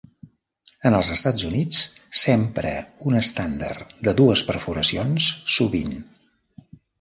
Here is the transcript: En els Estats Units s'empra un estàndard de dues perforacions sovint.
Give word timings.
En 0.89 0.95
els 0.99 1.09
Estats 1.15 1.43
Units 1.49 1.81
s'empra 2.21 2.71
un 3.11 3.19
estàndard 3.19 3.93
de 4.09 4.15
dues 4.21 4.43
perforacions 4.49 5.29
sovint. 5.59 5.95